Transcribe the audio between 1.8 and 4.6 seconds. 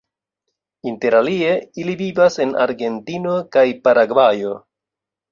ili vivas en Argentino kaj Paragvajo.